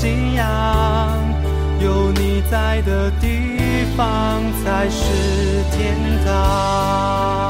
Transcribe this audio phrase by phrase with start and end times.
[0.00, 1.18] 信仰，
[1.78, 5.04] 有你在的地方才是
[5.72, 7.49] 天堂。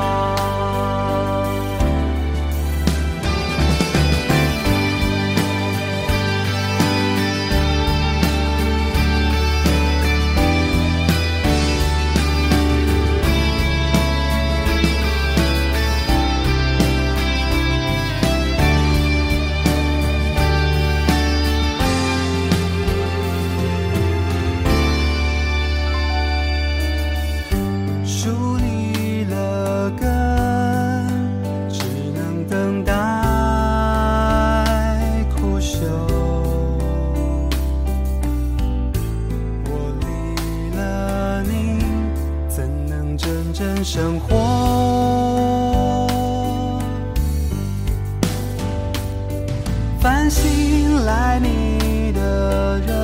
[50.01, 52.95] 凡醒来你的人，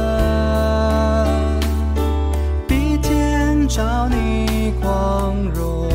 [2.67, 5.91] 比天照你光荣。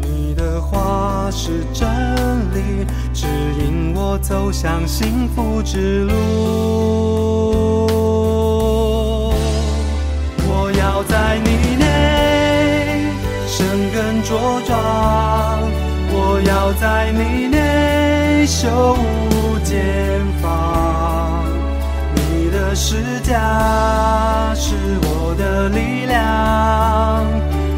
[0.00, 1.88] 你的话是真
[2.54, 3.26] 理，指
[3.58, 6.14] 引我走向幸福之路。
[10.46, 13.10] 我要在你内
[13.48, 14.78] 生根茁壮，
[16.12, 17.58] 我要在你内
[18.46, 21.44] 修无间房。
[22.14, 26.22] 你的十架是我的力量，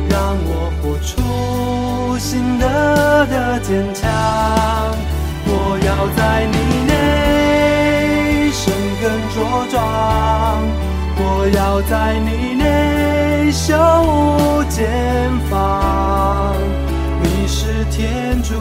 [0.09, 4.10] 让我活出新的的坚强。
[5.49, 6.56] 我要在你
[6.87, 9.37] 内生根茁
[9.71, 9.81] 壮，
[11.19, 16.55] 我要在你内修无间房。
[17.22, 18.55] 你是天主，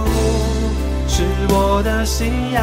[1.49, 2.61] 我的信仰，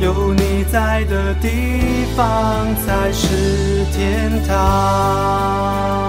[0.00, 6.08] 有你在的地方才是天堂。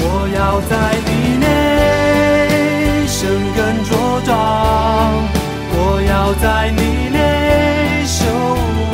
[0.00, 0.72] 我要在
[1.06, 1.46] 你内
[3.06, 3.18] 生
[3.56, 3.90] 根茁
[4.24, 4.32] 壮，
[5.72, 5.76] 我
[6.08, 8.16] 要在你内修
[8.78, 8.86] 无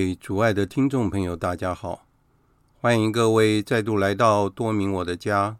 [0.00, 2.06] 位主爱的听众朋友，大家好！
[2.80, 5.58] 欢迎各位再度来到多明我的家，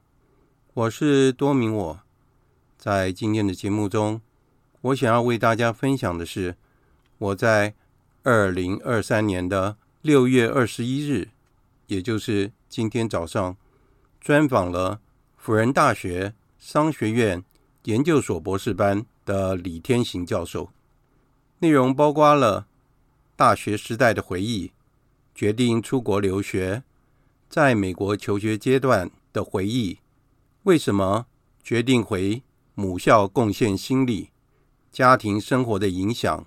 [0.72, 2.00] 我是多明我。
[2.78, 4.22] 在今天的节目中，
[4.80, 6.56] 我想要为大家分享的是
[7.18, 7.74] 我在
[8.22, 11.28] 二零二三年的六月二十一日，
[11.88, 13.54] 也就是今天早上，
[14.22, 15.00] 专访了
[15.36, 17.44] 辅仁大学商学院
[17.84, 20.70] 研究所博士班的李天行教授，
[21.58, 22.66] 内容包括了
[23.40, 24.70] 大学时代的回忆，
[25.34, 26.82] 决定出国留学，
[27.48, 30.00] 在美国求学阶段的回忆，
[30.64, 31.24] 为什么
[31.64, 32.42] 决定回
[32.74, 34.28] 母校贡献心力，
[34.92, 36.46] 家庭生活的影响，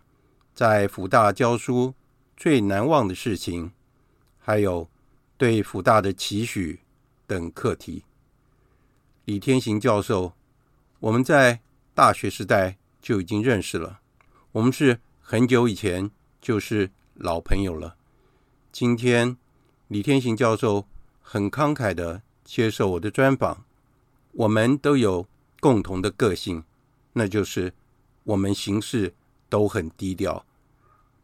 [0.54, 1.96] 在辅大教书
[2.38, 3.72] 最难忘的事情，
[4.38, 4.88] 还有
[5.36, 6.82] 对辅大的期许
[7.26, 8.04] 等课题。
[9.26, 10.34] 李天行教授，
[11.00, 11.62] 我们在
[11.96, 14.02] 大学时代就已经认识了，
[14.52, 16.12] 我们是很久以前
[16.44, 17.96] 就是老朋友了。
[18.70, 19.38] 今天
[19.88, 20.86] 李天行教授
[21.22, 23.64] 很慷慨地接受我的专访。
[24.34, 25.26] 我们都有
[25.62, 26.66] 共同的个性，
[27.14, 27.74] 那就是
[28.26, 29.14] 我们行事
[29.48, 30.46] 都很低调。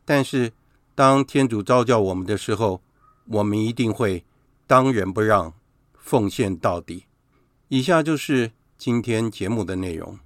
[0.06, 0.54] 但是
[0.96, 2.82] 当天主召叫我们的时候，
[3.26, 4.24] 我们一定会
[4.66, 5.54] 当仁不让，
[5.98, 7.04] 奉献到底。
[7.68, 10.18] 以下就是今天节目的内容。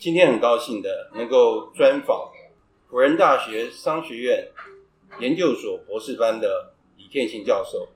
[0.00, 2.18] 今天很高兴的能够专访
[2.94, 4.52] 辅仁大学商学院
[5.18, 7.88] 研究所博士班的李天行教授。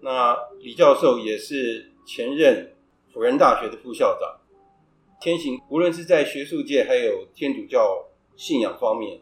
[0.00, 2.74] 那李教授也是前任
[3.12, 4.40] 辅仁大学的副校长。
[5.20, 9.20] 天行无论是在学术界还有天主教信仰方面，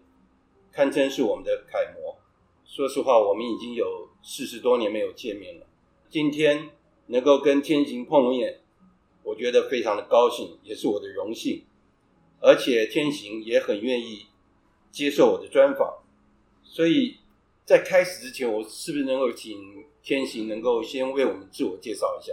[0.70, 2.16] 堪称是我们的楷模。
[2.64, 5.66] 说实话，我们已经有四十多年没有见面了。
[6.08, 6.70] 今天
[7.06, 8.60] 能够跟天行碰面。
[9.24, 11.64] 我觉得非常的高兴，也是我的荣幸，
[12.38, 14.26] 而且天行也很愿意
[14.94, 15.92] 接受我的专访，
[16.62, 17.16] 所以
[17.64, 22.32] 在开始之前，我是不是能够请天行能够先为我们自我介绍一下？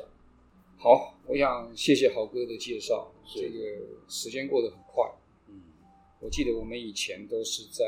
[0.78, 3.12] 好，我想谢谢豪哥的介绍。
[3.26, 3.58] 这个
[4.08, 5.04] 时间过得很快，
[5.48, 5.60] 嗯，
[6.20, 7.84] 我记得我们以前都是在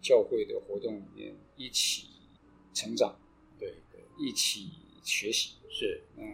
[0.00, 2.06] 教会的活动里面一起
[2.72, 3.14] 成长，
[3.58, 4.70] 对对，一起
[5.04, 6.24] 学习，是，嗯。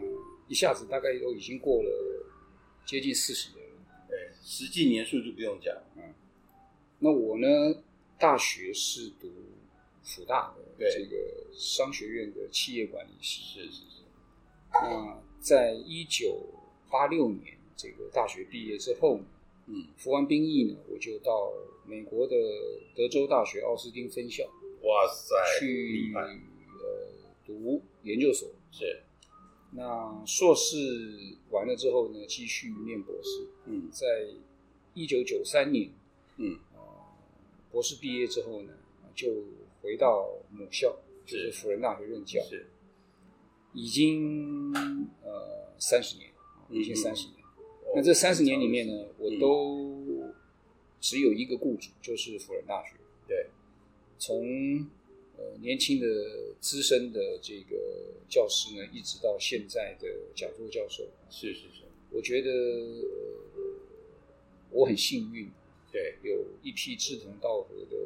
[0.47, 1.91] 一下子大概都已经过了
[2.85, 5.75] 接近四十年了，对，实际年数就不用讲。
[5.97, 6.15] 嗯，
[7.05, 7.47] 那我呢，
[8.19, 9.31] 大学是读
[10.03, 14.03] 辅大的这个商学院的企业管理系，是是是。
[14.73, 16.47] 那在一九
[16.91, 19.21] 八六年这个大学毕业之后，
[19.67, 21.53] 嗯，服完兵役呢，我就到
[21.85, 22.35] 美国的
[22.97, 24.43] 德州大学奥斯汀分校，
[24.81, 26.35] 哇塞，去呃
[27.45, 29.03] 读研究所，是。
[29.73, 30.77] 那硕士
[31.51, 33.47] 完了之后呢，继续念博士。
[33.67, 34.06] 嗯，在
[34.95, 35.91] 一九九三年，
[36.39, 36.59] 嗯，
[37.75, 38.73] 博士毕业之后呢，
[39.17, 39.35] 就
[39.82, 40.94] 回到母校，
[41.26, 42.41] 就是辅仁大学任教。
[42.44, 42.65] 是，
[43.73, 44.73] 已经
[45.25, 46.31] 呃三十年，
[46.71, 47.38] 已经三十年。
[47.41, 50.32] 嗯、那这三十年里面呢，我都
[51.00, 52.94] 只有一个雇主，就是辅仁大学。
[53.26, 53.49] 对，
[54.20, 54.87] 从
[55.37, 56.06] 呃，年轻的
[56.61, 57.77] 资深的这个
[58.29, 61.82] 教师呢，一直到现在的讲座教授，是是是，
[62.13, 63.81] 我觉得、呃、
[64.70, 65.51] 我很幸运，
[65.94, 67.96] 对，有一批志同道合的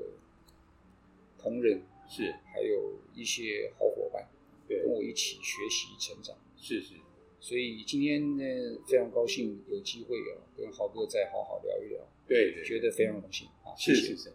[1.39, 4.29] 同仁，是，还有一些好伙伴，
[4.69, 6.93] 对，跟我一起学习成长，是是，
[7.41, 8.45] 所以今天呢，
[8.87, 13.49] 非常高兴有机会啊，跟豪哥再好好聊一聊，对对，觉得非常荣幸。
[13.65, 14.17] 啊，谢谢，是是。
[14.25, 14.33] 是，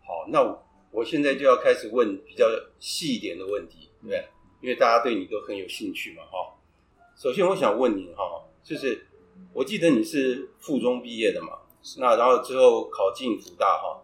[0.00, 0.62] 好，那我。
[0.92, 2.46] 我现在就要开始问比较
[2.80, 4.24] 细一点的问题，对不对？
[4.62, 6.56] 因为大家对你都很有兴趣嘛，哈。
[7.14, 9.04] 首先，我想问你，哈，就是
[9.52, 11.58] 我记得你是附中毕业的嘛，
[11.98, 14.02] 那然后之后考进福大，哈。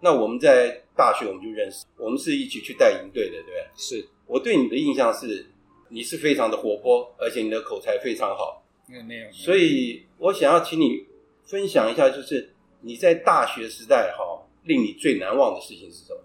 [0.00, 3.66] 那我们在大学我们就认识，我们是一起去带营队的，对不对？
[3.76, 4.08] 是。
[4.26, 5.46] 我对你的印象是，
[5.88, 8.62] 你是非常的活泼，而且你的口才非常好。
[8.86, 9.32] 没有，没有。
[9.32, 11.06] 所以我想要请你
[11.44, 14.34] 分享一下，就是你在大学时代，哈。
[14.64, 16.20] 令你最难忘的事情是什么？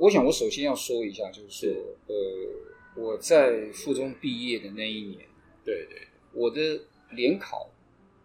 [0.00, 1.70] 我想，我首先要说一下，就是说，
[2.08, 5.20] 呃，我在附中毕业的那一年，
[5.64, 6.60] 对对，我的
[7.12, 7.70] 联考，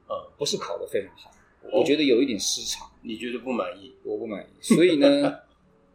[0.10, 1.30] 嗯，不是考得非常好，
[1.72, 2.90] 我觉得有一点失常。
[3.02, 3.94] 你觉得不满意？
[4.04, 4.48] 我不满意。
[4.62, 5.08] 所以呢，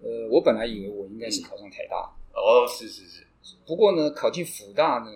[0.02, 1.96] 呃，我本来以为我应该是考上台大。
[2.34, 3.24] 哦，是是是。
[3.66, 5.10] 不过呢，考进辅大呢。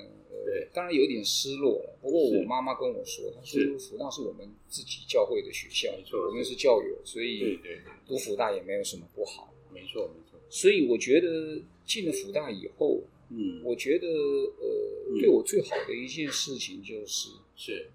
[0.48, 1.98] 呃，当然有点失落了。
[2.00, 9.52] 不过我妈妈跟我说，她说辅大是我们自己教会的学校，没错，我们是教友，所以对对读辅大也没有什么不好。
[9.74, 10.38] 没错没错。
[10.48, 17.90] 所以我觉得进了辅大以后，嗯，我觉得呃，对我最好的一件事情就是是，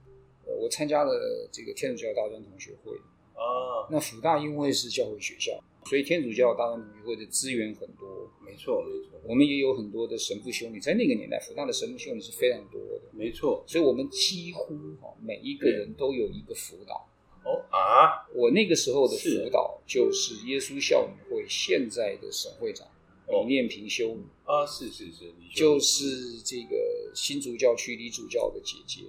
[0.52, 2.94] 呃，我参加了这个天主教大专同学会
[3.34, 3.88] 啊。
[3.90, 5.52] 那辅大因为是教会学校，
[5.86, 8.30] 所以天主教大专同学会的资源很多。
[8.46, 9.20] 没错没错。
[9.24, 13.02] 我们也有很多的神父修女，在那个年代，辅大的神父修女是非常多的。
[13.14, 17.08] 没错，所以我们几乎哈每一个人都有一个辅导。
[17.44, 22.88] 哦啊，我那个时候的辅导就是耶稣校女会现在的省会长
[23.28, 29.02] 李念平修女啊，是是是，就是这个新竹教区李主教的姐姐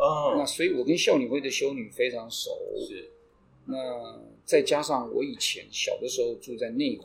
[0.00, 0.34] 啊。
[0.36, 2.50] 那所以我跟孝女会的修女非常熟。
[2.88, 3.10] 是，
[3.66, 7.04] 那再加上我以前小的时候住在内湖。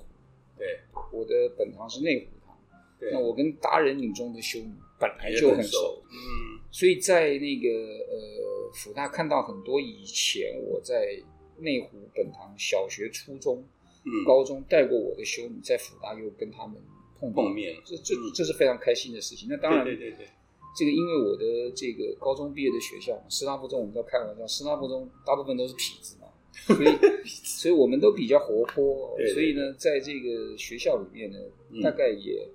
[0.58, 0.80] 对，
[1.12, 2.58] 我的本堂是内湖堂，
[2.98, 11.22] 对，那我跟达人女中的修女本来就很熟，嗯，所以在那个呃辅大看到很多以前我在
[11.58, 13.62] 内湖本堂小学、初中、
[14.06, 16.82] 嗯、高中带过我的修女，在辅大又跟他们
[17.20, 19.50] 碰碰面，这这这是非常开心的事情。
[19.50, 20.28] 那当然，对对对对。
[20.76, 26.28] 这个因为我的这个高中毕业的学校师大附中，我们都开玩笑，师大附中大部分都是痞子嘛，
[26.68, 31.40] 所以所以我们都比较活泼，对对对，所以呢，在这个学校里面呢，
[31.72, 32.46] 嗯、大概也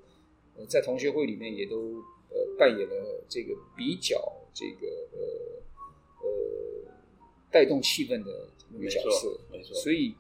[0.69, 4.21] 在同学会里面也都呃扮演了这个比较
[4.53, 5.19] 这个呃
[6.23, 6.93] 呃
[7.51, 10.15] 带动气氛的那个角色，没错，没错，所以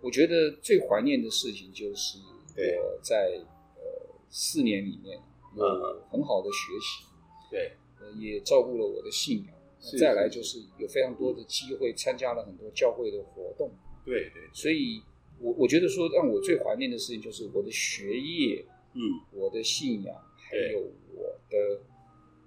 [0.00, 2.18] 我觉得最怀念的事情就是
[2.56, 3.38] 我在
[3.76, 3.82] 呃
[4.30, 5.20] 四年里面
[5.54, 5.64] 有
[6.10, 7.11] 很好的学习。
[7.52, 7.76] 对，
[8.18, 9.54] 也照顾了我的信仰。
[9.98, 13.68] 再来就是有非常多的机会参加了很多教会的活动。
[14.04, 15.02] 对对，所以
[15.40, 19.00] 我我觉得说让我最怀念的事情就是我的学业，嗯，
[19.32, 20.78] 我的信仰，还有
[21.12, 21.80] 我的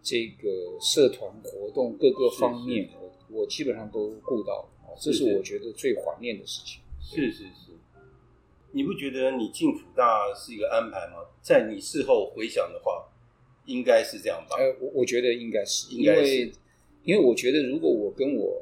[0.02, 4.96] 这个社团活动各个方面，我我基本上都顾到了。
[4.98, 6.82] 这是我觉得最怀念的事情。
[7.02, 7.72] 是是是，
[8.72, 11.18] 你不觉得你进辅大是一个安排吗？
[11.42, 13.12] 在你事后回想的话。
[13.66, 14.56] 应该是这样吧？
[14.58, 16.54] 呃，我我觉得应该是，应该是，因为
[17.04, 18.62] 因为我觉得如果我跟我，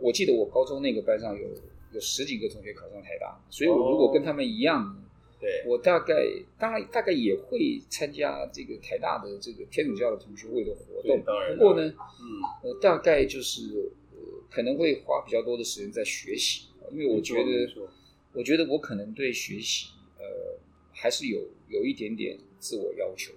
[0.00, 1.48] 我记得我高中那个班上有
[1.92, 4.96] 有十几个同学考上台大，所以我如果跟他们一样，哦、
[5.40, 6.14] 对，我大概
[6.58, 11.22] 当然大概也会参加这个台大的这个天主教的同学会的活动。
[11.24, 12.24] 当然，不过呢，嗯，
[12.62, 13.62] 呃，大概就是
[14.12, 14.18] 呃
[14.50, 17.90] 可能会花比较多的时间在学习，因为我觉得，
[18.32, 19.88] 我觉得我可能对学习
[20.18, 20.58] 呃
[20.92, 23.32] 还是有有一点点自我要求。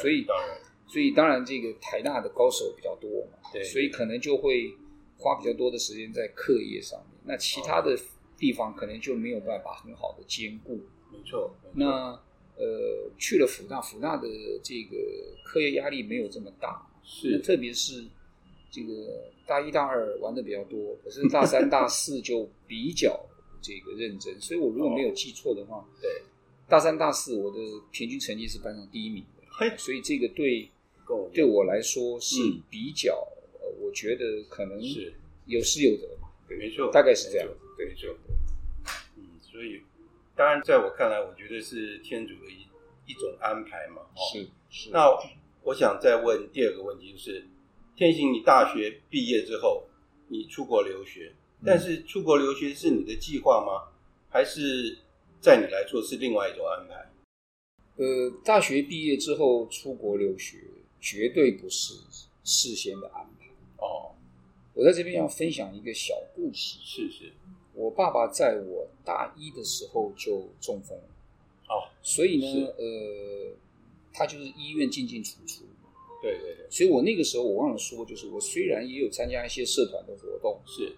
[0.00, 4.72] 所以，当然，所以当然，这个台大的高手比较多嘛，对，所以可能就会
[5.18, 7.20] 花比较多的时间在课业上面。
[7.24, 7.98] 那其他的
[8.38, 10.76] 地方可能就没有办法很好的兼顾。
[11.12, 11.54] 没错。
[11.74, 12.18] 那
[12.56, 14.28] 呃，去了辅大，辅大的
[14.62, 14.96] 这个
[15.44, 17.38] 课业压力没有这么大，是。
[17.40, 18.04] 特别是
[18.70, 23.18] 这个大一、大二玩的比较多，可是大三、大四就比较
[23.60, 24.40] 这个认真。
[24.40, 26.10] 所以我如果没有记错的话，对，
[26.68, 27.58] 大三、大四我的
[27.90, 29.24] 平均成绩是班上第一名。
[29.78, 30.68] 所以这个对
[31.32, 32.36] 对我来说是
[32.68, 33.14] 比较，
[33.60, 35.14] 呃，我觉得可能是。
[35.48, 38.18] 有失有得嘛，对，没错，大概是这样，对，没错，
[39.16, 39.80] 嗯，所以
[40.34, 42.66] 当然在我看来，我觉得是天主的一
[43.08, 44.90] 一种安排嘛，是是。
[44.90, 45.06] 那
[45.62, 47.44] 我想再问第二个问题，就是
[47.94, 49.86] 天行，你大学毕业之后，
[50.26, 51.32] 你出国留学，
[51.64, 53.92] 但是出国留学是你的计划吗？
[54.28, 54.98] 还是
[55.40, 57.08] 在你来说是另外一种安排？
[57.96, 60.58] 呃，大学毕业之后出国留学，
[61.00, 61.94] 绝对不是
[62.44, 63.46] 事先的安排。
[63.78, 64.14] 哦，
[64.74, 66.78] 我在这边要分享一个小故事。
[66.84, 67.32] 是是，
[67.72, 71.04] 我爸爸在我大一的时候就中风了。
[71.68, 73.54] 哦，所以呢，呃，
[74.12, 75.64] 他就是医院进进出出。
[76.22, 76.66] 对对对。
[76.70, 80.96] 所以我那个时候我忘了说，就是我虽然也有参加一些社团的活动，是，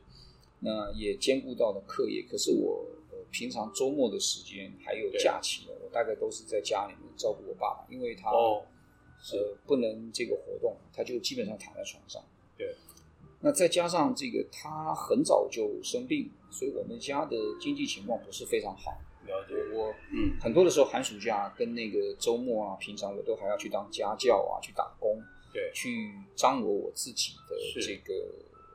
[0.61, 2.98] 那也兼顾到了课业，可是我呃
[3.31, 5.73] 平常周末的时间还有假期呢。
[5.91, 8.63] 大概都是在家里面照顾我爸爸，因为他哦，
[9.33, 12.23] 呃不能这个活动，他就基本上躺在床上。
[12.59, 12.75] 对，
[13.41, 19.01] 那再加上这个他很早就生病，所以我们家的经济情况不是非常好。
[19.27, 25.19] 了解我，嗯，很多的时候寒暑假跟那个周末啊，平常我都还要去当家教啊，去打工，
[25.55, 28.15] 对，去张罗我自己的这个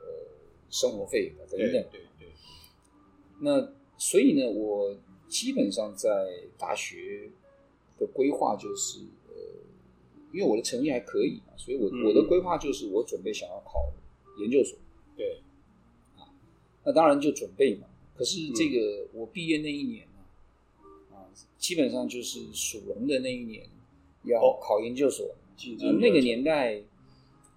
[0.02, 0.08] 呃
[0.72, 1.60] 生活费等等。
[1.60, 1.84] 对对
[2.20, 2.34] 对。
[3.40, 3.72] 那
[4.04, 4.96] 所以呢，我。
[5.30, 6.10] 基本上在
[6.60, 7.32] 大学
[7.98, 9.34] 的规划就是，呃，
[10.32, 13.92] 因为我的成绩还可以嘛，所以我、嗯、我的规划就是我准备想要考
[14.40, 14.78] 研究所。
[15.18, 15.42] 对，
[16.16, 16.30] 啊，
[16.84, 17.88] 那当然就准备嘛。
[18.16, 20.22] 可是这个我毕业那一年啊，
[21.16, 21.26] 啊，
[21.58, 23.68] 基本上就是属龙的那一年，
[24.26, 25.26] 要考研究所。
[25.26, 26.80] 哦、那个年代，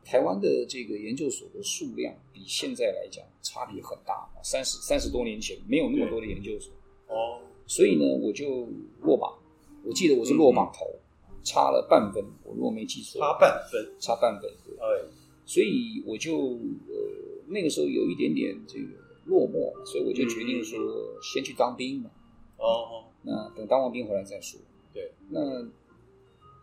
[0.06, 4.30] 台湾的这个研究所的数量比现在来讲差别很大。
[4.40, 6.72] 三十三十多年前没有那么多的研究所。
[7.08, 7.40] 哦。
[7.66, 8.68] 所以呢，我就
[9.00, 9.36] 落榜。
[9.84, 10.86] 我记得我是落榜头，
[11.28, 12.24] 嗯、差了半分。
[12.44, 14.48] 我如果没记错，差半分，差半分。
[14.64, 14.76] 对。
[14.76, 15.04] 哎，
[15.44, 16.52] 所以我就
[16.86, 18.86] 呃那个时候有一点点这个
[19.24, 20.78] 落寞，所以我就决定说
[21.20, 22.10] 先去当兵嘛。
[22.58, 23.32] 哦、嗯。
[23.32, 24.60] 那等当完兵回来再说。
[24.94, 25.10] 对。
[25.30, 25.40] 那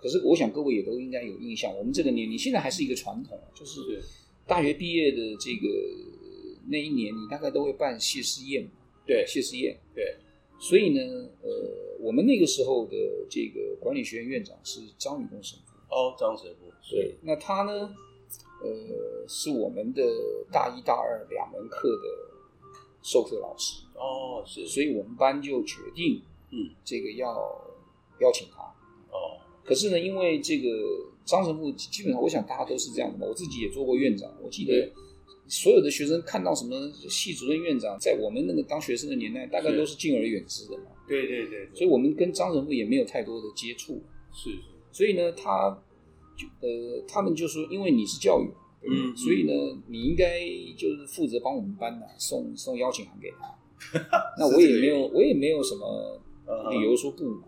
[0.04, 4.04] 可是我想各位也都应该有印象，我们这个年龄现在还是一个传统，就是
[4.46, 5.70] 大学毕业的这个
[6.68, 8.72] 那一年，你大概都会办谢师宴嘛。
[9.08, 9.80] 对，谢师宴。
[9.96, 10.18] 对。
[10.60, 11.02] 所以呢，
[11.42, 12.98] 呃，我们那个时候的
[13.30, 15.74] 这个管理学院院长是张宇公神父。
[15.90, 16.72] 哦，张神父。
[16.92, 17.96] 对，那他呢，
[18.62, 20.04] 呃，是我们的
[20.52, 22.04] 大一、大二两门课的
[23.02, 23.84] 授课老师。
[23.96, 24.68] 哦，是。
[24.68, 27.34] 所以我们班就决定嗯，这个要
[28.20, 28.64] 邀请他。
[29.12, 30.68] 哦，可是呢，因为这个
[31.26, 33.26] 张神父基本上，我想大家都是这样的嘛。
[33.28, 34.92] 我自己也做过院长，我记得
[35.48, 40.86] 所有的学生看到什么系主任、院长，在我们那个当学生的年代，大概都是敬而远之的嘛。
[41.08, 44.02] 对对对，所以我们跟张神父也没有太多的接触。
[44.34, 44.50] 是，
[44.92, 45.78] 所以呢，他
[46.38, 48.50] 就呃，他们就说，因为你是教育，
[48.90, 49.54] 嗯，所以呢，
[49.88, 50.40] 你应该
[50.78, 53.54] 就是负责帮我们班呐送送邀请函给他。
[54.40, 56.22] 那我也没有，我也没有什么
[56.72, 57.48] 理由说不嘛，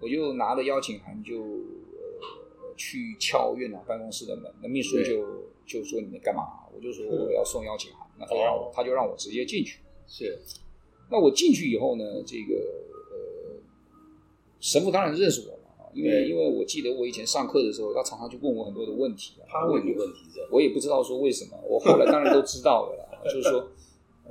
[0.00, 5.24] 我就拿着邀请函就呃去敲院长办公室的门，那秘书就
[5.66, 6.42] 就说你们干嘛？
[6.74, 9.80] 我就说我要送邀请函，那他让我他就让我直接进去。
[10.06, 10.38] 是，
[11.10, 12.54] 那我进去以后呢，这个
[13.10, 13.60] 呃
[14.58, 23.68] 神父当然认识我了，因为因为我记得我以前上课的时候，他常常就问我很多的问题，他问你问题，我也不知道说为什么，我后来当然都知道了啦， 就是说。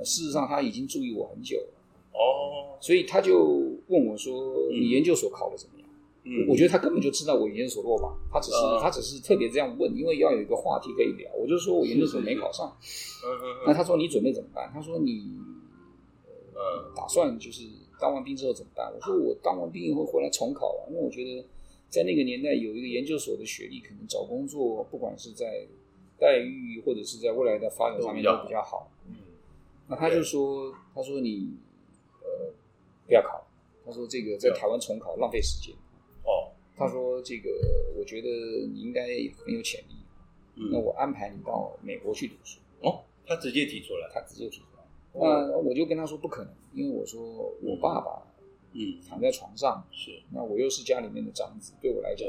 [0.02, 1.66] 事实上，他已经注意我很久了
[2.14, 3.59] 哦，所以他就
[3.90, 5.86] 问我说：“你研究所考的怎么样？”
[6.24, 11.30] 嗯，我觉得他根本就知道我研究所落榜，他只是他只是特别这样问，因为要有一个话题可以聊。
[11.34, 12.70] 我就说我研究所没考上，
[13.66, 14.70] 那他说你准备怎么办？
[14.72, 15.32] 他说你
[16.54, 17.62] 呃打算就是
[17.98, 18.92] 当完兵之后怎么办？
[18.94, 21.44] 我说我当完兵以后回来重考啊，因为我觉得
[21.88, 25.66] 在那个年代有一个研究所的学历，可能找工作不管是在
[26.18, 28.90] 待遇或者是在未来的发展上面都比较好。
[29.08, 29.16] 嗯
[29.88, 31.48] 那他就说：“他说你
[32.22, 32.52] 呃
[33.08, 33.44] 不要考，
[33.90, 35.74] 他说这个在台湾重考浪费时间。
[36.22, 37.50] 哦，他说这个
[37.98, 38.28] 我觉得
[38.72, 39.02] 你应该
[39.44, 39.96] 很有潜力。
[40.54, 42.60] 嗯，那我安排你到美国去读书。
[42.82, 44.84] 哦，他直接提出来，他直接提出来。
[45.12, 47.20] 那我就跟他说不可能，因为我说
[47.62, 48.22] 我爸爸
[48.74, 52.28] 嗯躺在床上，是那我又是家里面的长子，对我来讲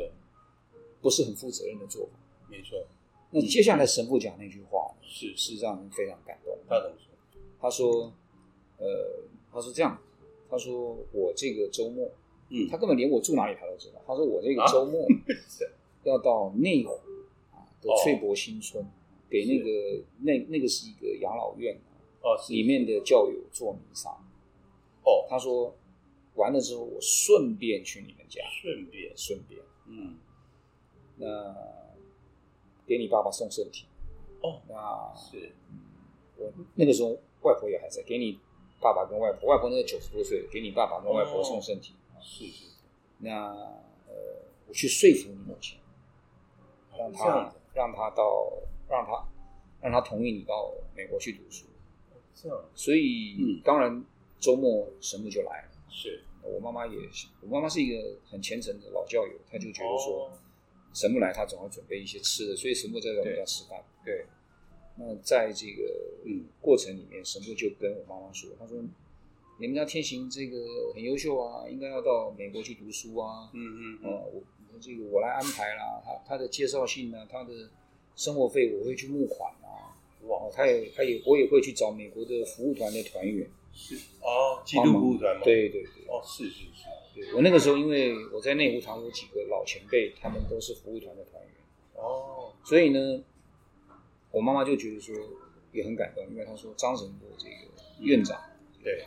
[1.00, 2.12] 不是很负责任的做法。
[2.50, 2.84] 没错。
[3.30, 6.58] 那接下来神父讲那句话是是让人非常感动。
[6.68, 7.08] 他怎么说？”
[7.62, 8.12] 他说
[8.78, 9.98] ：“呃，他说这样，
[10.52, 12.12] 他说我这个周末，
[12.50, 14.02] 嗯，他根本连我住哪里他都知道。
[14.06, 15.08] 他说我这个周末
[16.04, 16.92] 要到内湖
[17.54, 18.86] 啊的翠柏新村，
[19.30, 21.80] 给那个那那个是一个养老院
[22.22, 24.10] 哦，里面的教友做弥撒。
[25.04, 25.74] 哦，他说
[26.36, 30.18] 完了之后，我顺便去你们家，顺便顺便，嗯，
[31.16, 31.56] 那
[32.86, 33.86] 给你爸爸送圣体。
[34.42, 35.54] 哦，那是
[36.38, 38.38] 我那个时候。”外婆也还在，给你
[38.82, 41.94] 爸爸跟外婆，外婆那个九十多岁，给你爸爸跟外婆送身体。
[42.20, 42.66] 是是。
[43.20, 43.54] 那
[44.08, 44.14] 呃，
[44.68, 45.78] 我去说服你母亲，
[46.98, 48.52] 让他让他到，
[48.90, 49.24] 让他
[49.80, 51.68] 让他同意你到美国去读书。
[52.34, 52.58] 这样。
[52.74, 54.04] 所以当然
[54.40, 55.70] 周末神父就来了。
[55.90, 56.24] 是。
[56.44, 56.98] 我妈妈也，
[57.42, 60.32] 我妈妈是一个很虔诚的老教友，她就觉得说，
[60.92, 63.84] 神木来他总要准备一些吃的，所以神木在我们家吃饭。
[64.04, 64.26] 对。
[64.96, 65.84] 那在这个
[66.26, 68.78] 嗯过程里面，神父就跟我妈妈说：“他说，
[69.60, 70.58] 你们家天行这个
[70.94, 73.50] 很优秀啊，应该要到美国去读书啊。
[73.54, 76.02] 嗯嗯，哦，我这个我来安排啦。
[76.04, 77.70] 他他的介绍信呢，他的
[78.16, 79.96] 生活费我会去募款啊。
[80.28, 83.50] 哇，他也他也我也会去找美国的服务团的团员。
[83.74, 85.42] 是哦，基督服务团吗？
[85.44, 86.06] 对对对。
[86.08, 86.86] 哦，是是是。
[87.16, 91.54] 对，我那个时候，因为我在内湖堂有几个老前辈，他们都是服务团的团员。
[91.96, 93.24] 哦，所以呢。
[94.32, 95.14] 我妈妈就觉得说
[95.74, 97.56] 也很感动，因为她说张神父这个
[98.00, 98.42] 院长，
[98.82, 99.06] 对，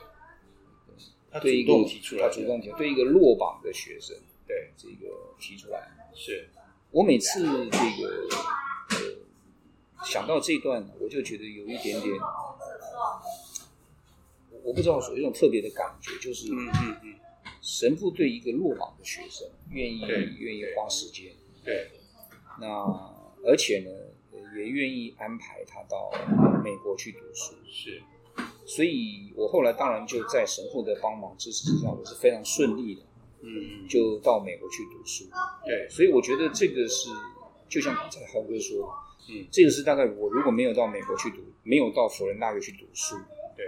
[1.30, 4.14] 他对一个提出来，他主动提，对一个落榜的学生，
[4.46, 6.48] 对这个提出来，是。
[6.90, 8.28] 我每次这个
[8.90, 8.96] 呃
[10.04, 12.14] 想到这一段，我就觉得有一点点，
[14.62, 17.14] 我不知道说有一种特别的感觉，就是嗯嗯嗯，
[17.62, 20.00] 神父对一个落榜的学生愿意
[20.38, 21.32] 愿意花时间，
[21.64, 21.90] 对，
[22.60, 22.66] 那
[23.46, 23.90] 而且呢。
[24.57, 26.11] 也愿意安排他到
[26.62, 28.03] 美国去读书，是，
[28.64, 33.03] 所以我后来当然就在神父的帮忙支持之下，我是非常顺利的，
[33.42, 35.25] 嗯，就到美国去读书，
[35.64, 37.11] 对，所以我觉得这个是
[37.68, 38.92] 就像刚才豪哥说，
[39.29, 43.16] 嗯，这个是大概我如果没有到美国去读，没有到辅仁大学去读书，
[43.57, 43.64] 对，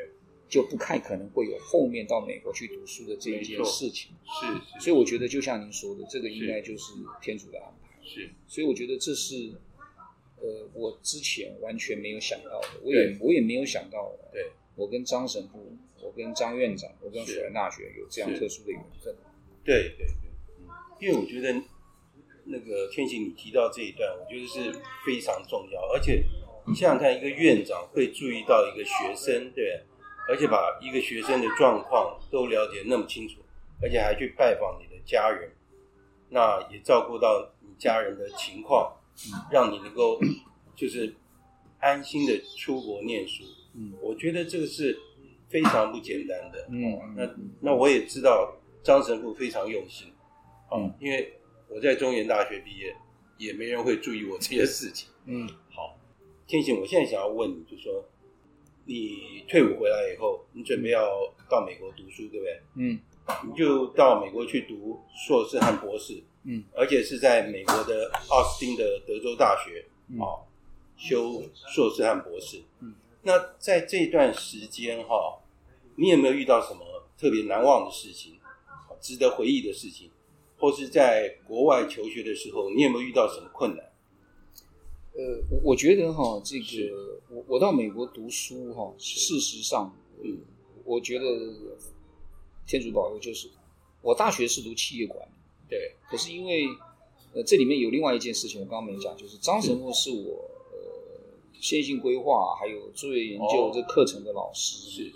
[0.48, 4.46] 就不太可能会有后面到美国去读书的这一件事情，是，
[4.78, 9.52] 是，所以我觉得就像您说的，这个应该就是天主的安排，是，所以我觉得这是。
[10.38, 19.16] 呃，我之前完全没有想到的，我也我也没有想到，对，我跟张神父，我跟张院长，我跟辅仁大学有这样特殊的缘分。
[19.64, 20.68] 对对对，嗯，
[21.00, 21.58] 因为我觉得
[22.44, 26.22] 那个天行你提到这一段，我觉得是非常重要，而且
[26.66, 29.82] 你想想看，一个院长会注意到一个学生，对，
[30.28, 33.40] 而且把一个学生的状况都了解那么清楚，
[33.80, 35.50] 而且还去拜访你的家人，
[36.28, 38.95] 那也照顾到你家人的情况。
[39.50, 40.20] 让你能够
[40.74, 41.14] 就是
[41.80, 44.98] 安心的出国念书，嗯，我觉得这个是
[45.48, 46.66] 非常不简单的。
[46.70, 50.12] 嗯，那那我也知道，张神父非常用心。
[50.70, 51.32] 嗯，因为
[51.68, 52.94] 我在中原大学毕业，
[53.38, 55.08] 也没人会注意我这些事情。
[55.24, 55.98] 嗯，好，
[56.46, 58.04] 天行，我现在想要问你，就说
[58.84, 61.08] 你退伍回来以后，你准备要
[61.48, 62.60] 到美国读书，对不对？
[62.76, 63.00] 嗯，
[63.46, 66.22] 你就到美国去读硕士和博士。
[66.48, 69.84] 嗯，而且是在美国的奥斯汀的德州大学
[70.16, 70.46] 啊、哦、
[70.96, 72.62] 修硕士和博士。
[72.80, 75.42] 嗯，那在这段时间哈、哦，
[75.96, 76.80] 你有没有遇到什么
[77.18, 78.38] 特别难忘的事情，
[79.00, 80.08] 值得回忆的事情？
[80.58, 83.84] 或是在国外求学的时候，你有没有遇到什么困难？
[85.14, 90.38] 呃，我觉得哈，这个我我到美国读书哈，事实上，嗯，
[90.84, 91.24] 我觉得
[92.66, 93.50] 天主保佑，就是
[94.00, 95.35] 我大学是读企业管理。
[95.68, 96.66] 对，可是因为，
[97.34, 100.78] 呃，这里面有另外一件事情，我刚刚没讲，就是张神父是我呃
[101.60, 105.12] 线性规划还有作业研究这课程的老师，是是，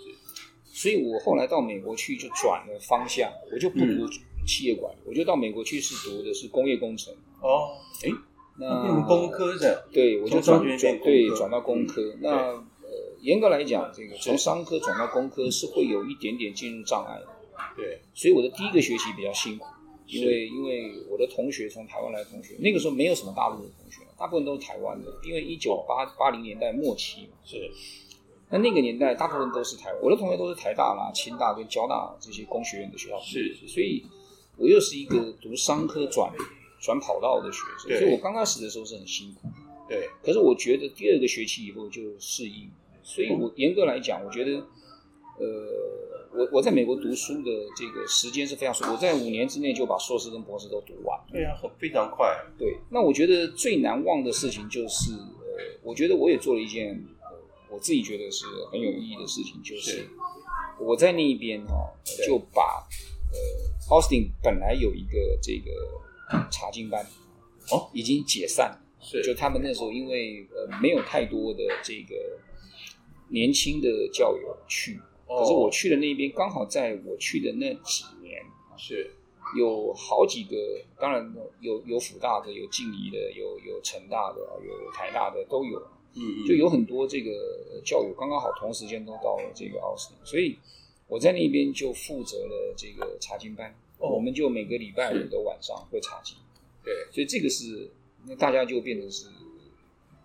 [0.65, 4.07] 所以我后来到美国去就转了方向，我就不读
[4.45, 7.13] 企业管理，我就到美国去是读的是工业工程。
[7.41, 8.09] 哦，哎，
[8.59, 12.15] 那变工科的，对，我就转转对转到工科。
[12.19, 17.27] 那呃，严格来讲，这个从商科转到工科是会有一点点进入障碍的。
[17.77, 19.65] 对，所以我的第一个学期比较辛苦。
[20.11, 25.09] 因为因为我的同学从台湾来的同学，那个时候没有什么大陆的同学，大部分都是台湾的。
[25.23, 27.71] 因为一九八八零年代末期嘛，是。
[28.49, 33.67] 那那个年代大部分都是台湾，我的同学都是台大啦、清大跟交大这些工学院的学校，是是。
[33.67, 34.03] 所以，
[34.57, 36.29] 我又是一个读商科转
[36.81, 39.47] 转跑道的学生，所以我刚开始的时候是很辛苦。
[39.87, 40.09] 对。
[40.21, 42.69] 可是我觉得第二个学期以后就适应，
[43.01, 44.57] 所以我严格来讲，我觉得，
[45.39, 46.10] 呃。
[46.33, 51.19] 我我在美国读书的这个时间是非常短，我在五年之内就把硕士跟博士都读完。
[51.29, 52.27] 对啊，非常快。
[52.57, 57.37] 对，那我觉得最难忘的事情就是，呃，我觉得我也做了一件，呃，
[57.69, 60.07] 我自己觉得是很有意义的事情，就是
[60.79, 61.91] 我在那一边哈、哦，
[62.25, 62.87] 就把
[63.31, 63.37] 呃
[63.89, 65.71] ，Austin 本来有一个这个
[66.49, 67.05] 查经班，
[67.71, 72.15] 哦，已经解散了，是，就他们那时候因为呃没有太多的这个
[73.27, 74.97] 年轻的教友去。
[75.39, 78.41] 可是我去的那边，刚好在我去的那几年，
[78.77, 79.09] 是
[79.57, 80.55] 有好几个，
[80.99, 85.81] 当然有有辅大的，有静宜的，有有成大的，有台大的，都有。
[86.13, 87.31] 嗯，就有很多这个
[87.85, 90.57] 教友刚刚好同时间都到了这个奥斯汀，所以
[91.07, 93.73] 我在那边就负责了这个查经班。
[93.99, 96.35] 哦，我们就每个礼拜五的晚上会查经。
[96.83, 97.89] 对，所以这个是
[98.25, 99.27] 那大家就变成是。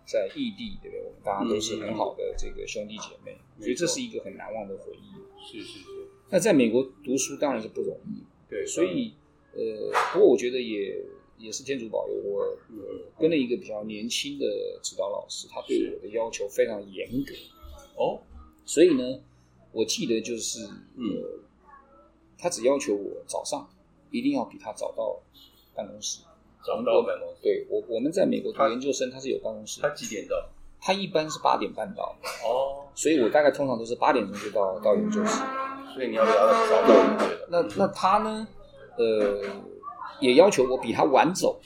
[0.07, 1.03] 在异地，对不对？
[1.03, 5.45] 我们大家都是很好的这个兄弟姐妹，嗯、所以这是一个很难忘的回忆。
[5.45, 5.85] 是是是。
[6.29, 8.65] 那在美国读书当然是不容易，对。
[8.65, 9.13] 所以，
[9.53, 11.03] 呃，不过我觉得也
[11.37, 12.39] 也是天主保佑我，
[12.69, 14.45] 呃，跟了一个比较年轻的
[14.81, 17.33] 指导老师，他对我的要求非常严格。
[17.97, 18.21] 哦。
[18.65, 19.19] 所以呢，
[19.73, 21.23] 我记得就是，呃，嗯、
[22.37, 23.69] 他只要求我早上
[24.11, 25.21] 一定要比他早到
[25.75, 26.21] 办公室。
[26.65, 29.81] 找到办公室，对我我们在美国读研究生，他是有办公室。
[29.81, 30.35] 他几点到？
[30.79, 32.15] 他一般是八点半到。
[32.45, 35.41] 哦，所以我大概通常都是八点钟就到到研究室。
[35.93, 37.39] 所以你要比他早到一点。
[37.49, 38.47] 那那他呢？
[38.97, 39.41] 呃，
[40.19, 41.59] 也要求我比他晚走。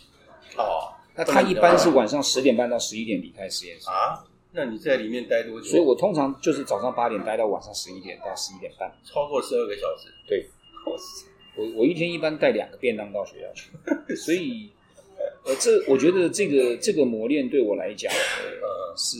[0.58, 0.93] 哦。
[1.15, 3.89] 那他一般是晚上十点半到十一点离开实验室。
[3.89, 4.23] 啊？
[4.54, 5.67] 那你在里面待多久？
[5.67, 8.91] 所以我通常就是早上八点待到晚上十一点到十一点半。
[9.04, 10.13] 超过十二个小时。
[10.27, 10.49] 对。
[11.58, 13.71] 我我一天一般带两个便当到学校去，
[14.15, 14.71] 所以。
[15.43, 19.17] 呃，这我觉得这个这个磨练对我来讲，呃，是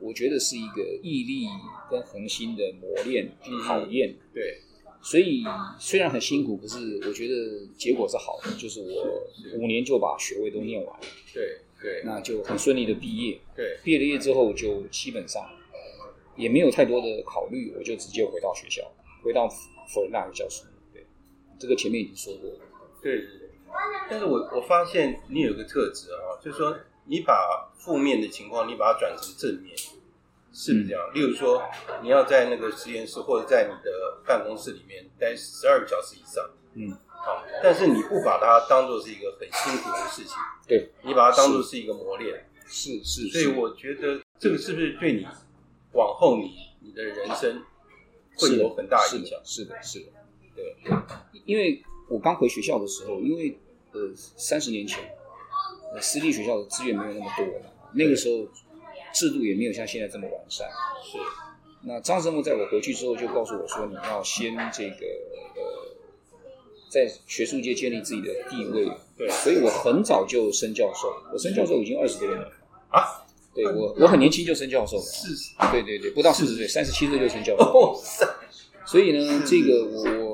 [0.00, 1.46] 我觉得是一个毅力
[1.90, 3.30] 跟恒心的磨练
[3.62, 4.14] 考验。
[4.32, 4.58] 对，
[5.02, 5.44] 所以
[5.78, 11.06] 虽然很辛苦，可是我觉得结果是好的，就是我五年就把学位都念完了。
[11.34, 13.38] 对对，那就很顺利的毕业。
[13.54, 15.46] 对，毕了业之后就基本上
[16.34, 18.82] 也没有太多的考虑，我就直接回到学校，
[19.22, 19.46] 回到
[19.92, 20.64] 辅仁大学教书。
[20.94, 21.04] 对，
[21.58, 22.58] 这个前面已经说过了。
[23.02, 23.22] 对。
[24.08, 29.74] 但是我我发现你有个特质啊，就是说你把负面的情况，你把它转成正面，
[30.52, 31.02] 是不是这样？
[31.12, 31.62] 嗯、例如说，
[32.02, 43.02] 你要在那个实验室或者在你的办公室里面待十二个小时以上，嗯，好，但是你不把它当做是一个很辛苦的事情，对，你把它当做是一个磨练，是。
[43.02, 45.26] 是，所以我觉得这个是不是对你
[45.92, 47.62] 往后你你的人生
[48.36, 49.40] 会有很大影响？
[49.44, 50.06] 是的，是的，
[50.54, 50.76] 对，
[51.46, 51.82] 因为。
[52.08, 53.58] 我刚回学校的时候，因为
[53.92, 54.98] 呃三十年前，
[55.94, 57.46] 呃私立学校的资源没有那么多，
[57.94, 58.46] 那个时候
[59.12, 60.66] 制度也没有像现在这么完善。
[61.04, 61.18] 是。
[61.84, 65.06] 那张师傅在我回去之后就告诉我说：“你要先这个
[65.56, 65.62] 呃，
[66.88, 69.28] 在学术界建立自己的地位。”对。
[69.28, 72.50] 所以我很早就升教授，我升教授已经二十多年了。
[72.88, 73.26] 啊？
[73.54, 75.02] 对，我我很年轻就升教授了。
[75.02, 75.54] 四十？
[75.70, 77.64] 对对对，不到四十岁，三十七岁就升教授。
[77.64, 78.00] 哦。
[78.86, 80.31] 所以呢，这个我。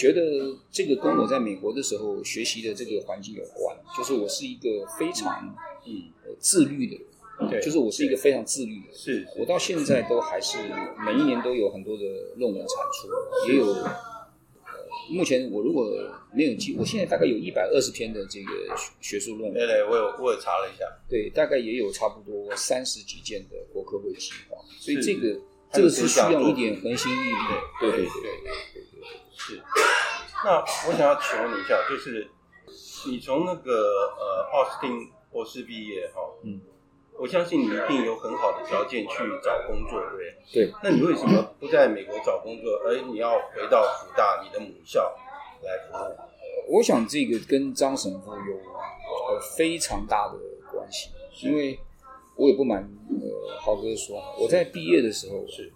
[0.00, 5.54] 我觉得这个跟我在美国的时候学习的这个环境有关，就是我是一个非常
[5.86, 6.04] 嗯
[6.38, 10.56] 自律的人，对，就是我是一个非常自律的人，是，我到现在都还是
[11.04, 12.02] 每一年都有很多的
[12.36, 13.76] 论文产出，也有。
[15.10, 15.92] 目前我如果
[16.32, 19.52] 没有记，我现在大概有一百二十篇的这个学学术论文。
[19.52, 25.38] 对对，我有我有查了一下，对，大概也有差不多三十几件的国科会计划，所以这个
[25.74, 27.36] 这个是需要一点恒心毅力
[27.80, 28.79] 对对对
[29.50, 29.62] 是。
[30.44, 32.30] 那我想要请问你一下，就是
[33.08, 33.72] 你从那个
[34.18, 36.60] 呃奥斯汀博士毕业哈，嗯。
[37.18, 40.34] 我相信你一定有很好的条件去找工作，对不对？
[40.54, 40.72] 对。
[40.82, 45.14] 那你为什么不在美国找工作，而你要回到福大你的母校
[45.62, 46.76] 来服务？
[46.78, 50.38] 我想这个跟张神父有呃非常大的
[50.72, 51.10] 关系，
[51.46, 51.78] 因为
[52.36, 52.80] 我也不瞒
[53.20, 55.70] 呃豪哥说，我在毕业的时候是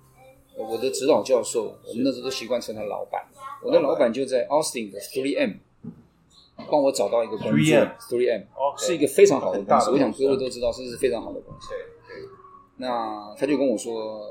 [0.56, 3.24] 我的指导教授，我们那时候都习惯称他老板，
[3.62, 5.52] 我的老板就在 Austin 的 Three M，。
[6.70, 8.42] 帮我找到一个工作 Three M，
[8.78, 9.90] 是一个非常好的公司。
[9.90, 11.70] 我想各位都知道，这是非常好的公司。
[11.70, 11.78] 对
[12.16, 12.28] 对。
[12.76, 14.24] 那他就跟我说，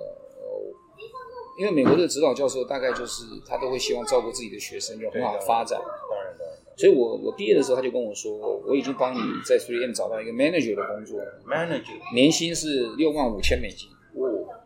[1.60, 5.78] 因为美国的指导教授大概就是他都会希望照顾自己的学生，有很好的发展。
[5.78, 6.58] 当然当然。
[6.78, 8.32] 所以我我毕业的时候，他就跟我说，
[8.66, 13.90] 我已经帮你在 Three M 找到一个 manager 的工作，manager，年薪是六万五千美金。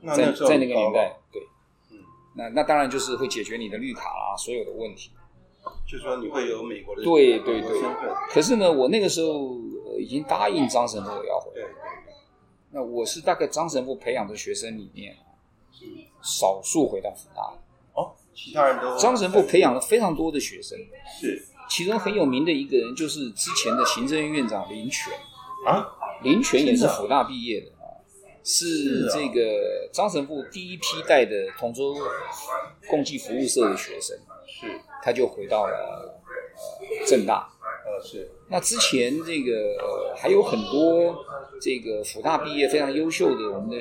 [0.04, 1.42] 哦，在在那个年代，对，
[1.92, 1.98] 嗯，
[2.36, 5.12] 那那当然就是会解决你的绿卡啦，所有的问题。
[5.86, 7.70] 就是说你会有美国的对对对，
[8.30, 9.58] 可是呢，我那个时候
[10.00, 11.62] 已经答应张神父要回来。
[11.62, 11.66] 对，
[12.72, 15.18] 那我是大概张神父培养的学生里面，
[16.22, 17.54] 少数回到辅大。
[17.94, 18.98] 哦，其他人都。
[18.98, 20.78] 张神父培养了非常多的学生，
[21.20, 21.46] 是。
[21.70, 25.12] 其中很有名的一个人就是之前的行政院院长林权
[25.66, 25.86] 啊，
[26.24, 27.77] 林权也是辅大毕业的啊，
[28.48, 31.94] 是这个张神父第一批带的同州
[32.90, 34.18] 共济服务社的学生。
[34.48, 34.66] 是。
[35.04, 36.20] 他就回到了
[36.56, 37.48] 呃政大，
[37.86, 38.30] 呃是。
[38.50, 41.16] 那之前这个、呃、还有很多
[41.62, 43.78] 这个辅大毕业非常优秀的我们的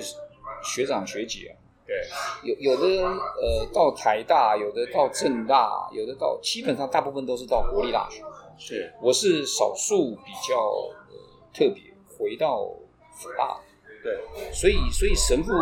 [0.63, 1.55] 学长学姐啊，
[1.87, 1.97] 对，
[2.43, 8.23] 有有的呃到台大，有的到政大，有的到基本上大部分都是到国立大学。
[8.59, 11.17] 是，我是少数比较、呃、
[11.53, 11.83] 特别
[12.19, 12.65] 回到
[13.13, 13.61] 辅大。
[14.07, 15.53] 对，所以所以神父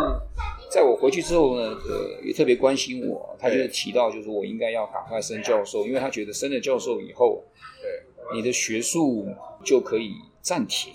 [0.69, 7.43] 在我回去之后呢，呃，也特别关心我，他就提到，就是我应该要赶快升教授，因为他觉得升了教授以后，
[7.81, 9.25] 对，你的学术
[9.63, 10.93] 就可以暂停。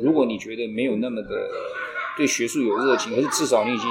[0.00, 1.50] 如果你觉得没有那么的
[2.16, 3.88] 对学术有热情，可是至少你已经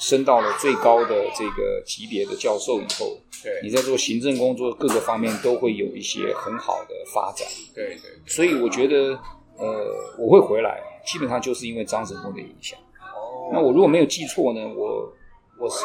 [0.00, 7.46] 升到了最高的这个级别的教授以后，对，你在做行政工作各个方面都会有一些很好的发展。
[7.72, 9.16] 对对，所以我觉得，
[9.56, 10.82] 呃，我会回来。
[11.06, 12.78] 基本上就是因为张神父的影响。
[13.00, 15.12] 哦，那我如果没有记错呢，我
[15.58, 15.84] 我是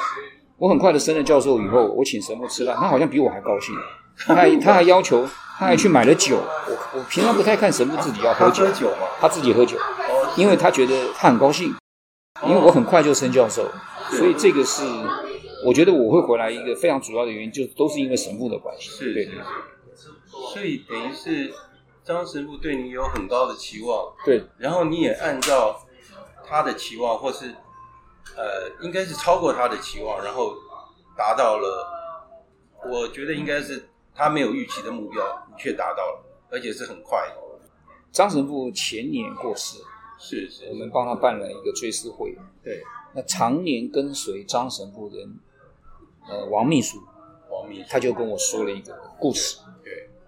[0.58, 3.76] 我很快的升了教授以后，我请神父吃饭，他好像比我还高兴，
[4.26, 6.38] 他还 他还要求，他还去买了酒。
[6.38, 9.78] 我我平常不太看神父自己要喝酒，他自己喝酒，
[10.38, 11.76] 因为他觉得他很高兴，
[12.48, 13.70] 因为我很快就升教授，
[14.12, 14.84] 所以这个是
[15.66, 18.90] 我觉得我会回来一个非常主要的原因，就都是因为神父的关系。
[18.90, 19.44] 是，对对对，
[20.54, 21.52] 所以等于是。
[22.06, 25.82] 张神父对你有很高的期望，对，然后你也按照
[26.46, 27.48] 他的期望，或是
[28.38, 30.54] 呃，应该是超过他的期望，然后
[31.18, 31.88] 达到了，
[32.88, 37.42] 我觉得应该是他没有预期的目标，你却达到了，而且是很快的。
[38.12, 39.80] 张神父前年过世，
[40.20, 42.84] 是是，我们帮他办了一个追思会，对，
[43.16, 45.18] 那常年跟随张神父的
[46.30, 47.02] 呃王秘书，
[47.50, 49.58] 王秘书，他就跟我说了一个故事。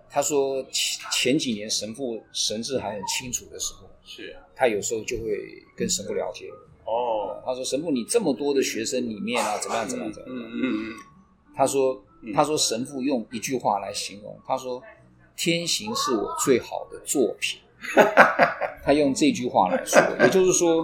[0.09, 5.37] 他说前前几年神父神志还很清楚的时候，是他有时候就会
[5.75, 6.49] 跟神父聊天。
[6.85, 10.37] 哦，他说神父，你这么多的学生里面啊，怎么样怎么样怎么样？
[10.37, 10.93] 嗯嗯嗯。
[11.55, 12.01] 他说
[12.33, 14.81] 他说神父用一句话来形容，他说
[15.35, 17.59] 天行是我最好的作品。
[18.83, 20.83] 他用这句话来说， 也就是说，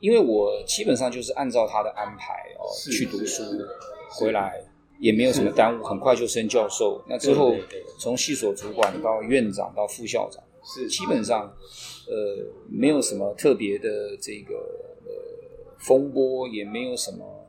[0.00, 3.42] 因为我基本上就是按照他的安排哦去读书
[4.10, 4.60] 回来。
[4.98, 7.02] 也没有什么耽误，很快就升教授。
[7.08, 7.54] 那之后，
[7.98, 10.88] 从系所主管到院长到副校长，是。
[10.88, 11.52] 基本上，
[12.06, 14.54] 呃，没有什么特别的这个
[15.04, 17.46] 呃风波，也没有什么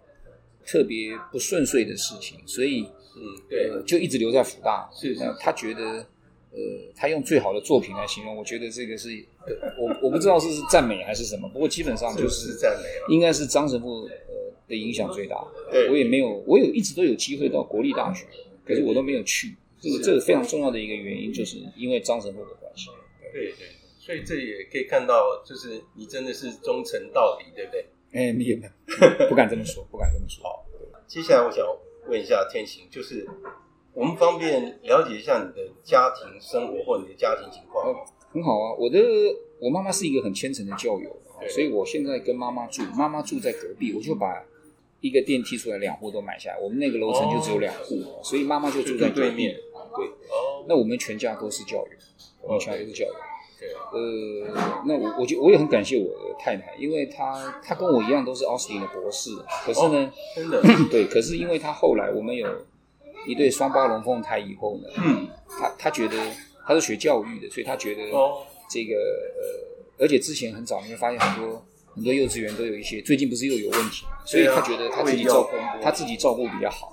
[0.66, 4.90] 特别不顺遂的事情，所以，嗯，对，呃，就一直留在福大。
[4.94, 5.82] 是，那他觉得，
[6.52, 6.60] 呃，
[6.96, 9.10] 他用最好的作品来形容，我觉得这个是，
[9.80, 14.10] 我我不知道是是赞美还是什么，不过基本上就是赞美，应该是张神父。
[14.68, 15.36] 的影响最大，
[15.72, 18.26] 对，我也没有，我有一直都有机会到国立大学，
[18.66, 19.56] 可是我都没有去。
[19.80, 22.90] 这个这个非常重要的一个原因，就是因为张神父的关系。
[23.32, 23.68] 对对，
[24.00, 27.86] 所以这也可以看到，就是你真的是忠诚到底，对不对？
[28.14, 28.72] 哎，没有没有，
[29.30, 30.44] 不敢这么说，不敢这么说。
[30.44, 30.66] 好，
[31.06, 31.64] 接下来我想
[32.08, 33.28] 问一下天行，就是
[33.94, 37.86] 我们方便了解一下你的家庭生活或你的家庭情况？
[37.88, 39.00] 哦，很好啊，我的
[39.60, 41.16] 我妈妈是一个很虔诚的教友，
[41.50, 44.44] 所以我现在跟妈妈住，妈妈住在隔壁，我就把
[45.02, 49.56] 一个电梯出来两户都买下来，我们那个楼层就只有两户，哦，所以妈妈就住在对面。
[49.96, 51.98] 对，哦，那我们全家都是教育，
[52.42, 53.16] 我们全家都是教育。
[53.58, 59.30] 对，呃，那我我就我也很感谢我的太太，因为她她跟我一样都是奥斯汀的博士，
[59.64, 60.62] 可是呢，哦、真的。
[60.92, 62.66] 对，可是因为她后来我们有
[63.26, 66.18] 一对双胞龙凤胎以后呢，嗯，她她觉得
[66.68, 68.02] 她是学教育的，所以她觉得
[68.70, 69.00] 这个、哦、
[69.98, 76.88] 呃，而且之前很早你会发现很多很多幼稚园都有一些，最近不是又有问题，所以他觉得他自己照顾他自己照顾比较好，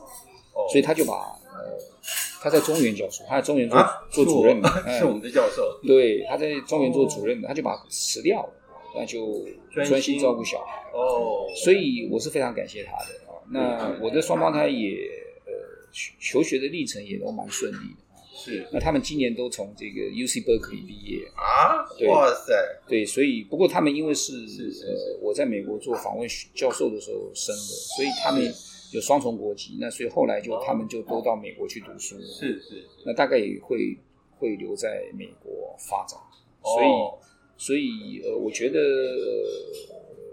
[0.54, 1.14] 哦，所以他就把
[1.52, 1.78] 呃。
[2.44, 5.62] 他在中原教书，他在中原做、啊、做主任的， 是我们的教授。
[5.86, 8.52] 对，他在中原做主任的，他就把辞掉了，
[8.96, 10.82] 那就专心照顾小孩。
[10.92, 13.38] 哦，所以我是非常感谢他的啊。
[13.48, 14.96] 那我的双胞胎也
[15.46, 15.52] 呃
[16.18, 18.02] 求学的历程也都蛮顺利的。
[18.44, 21.86] 是，那他们今年都从这个 UC Berkeley 毕业啊。
[21.98, 22.52] 对，哇塞，
[22.88, 27.60] 对，所以不过他们因为是呃，我在美国做访问教授的时候生的，
[27.96, 28.52] 所以他们。
[28.92, 32.20] 有双重国籍，那所以后来就他们就都到美国去读书。
[32.20, 33.96] 是是，是，那大概也会
[34.36, 36.20] 会留在美国发展。
[36.62, 36.86] 所以
[37.56, 38.78] 所以呃，我觉得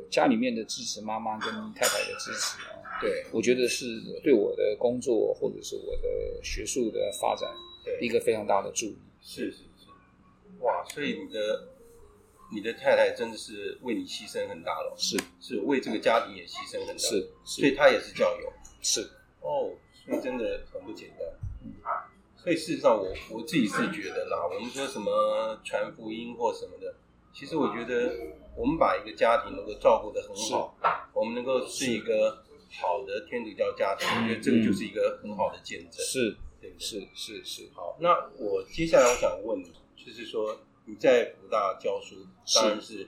[0.09, 3.85] 家里面的支持，妈妈跟太太的支持啊，对，我觉得是
[4.21, 7.49] 对我的工作或者是我的学术的发展，
[7.83, 7.99] 对。
[8.01, 8.97] 一个非常大的助力。
[9.21, 9.87] 是是是，
[10.61, 11.67] 哇，所以你的。
[12.51, 15.15] 你的太太真的是为你牺牲很大了，是。
[15.39, 19.01] 是为这个家庭也牺牲很大，是，所以她也是教友，是。
[19.41, 21.19] 哦，所以真的很不简单。
[21.63, 21.71] 嗯，
[22.35, 26.95] 所以事实上我，我我自己是觉得啦，我们说什么传福音或什么的，
[27.31, 28.15] 其实我觉得
[28.55, 30.75] 我们把一个家庭能够照顾的很好，
[31.13, 32.43] 我们能够是一个
[32.81, 36.03] 好的天主教家庭，我觉得这个就是一个很好的见证。
[36.03, 36.37] 是，对，
[36.79, 37.69] 是是是。
[37.75, 40.57] 好，那我接下来我想问你，就是说。
[40.85, 42.15] 你在福大教书，
[42.55, 43.07] 当然是